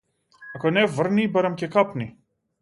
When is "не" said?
0.77-0.85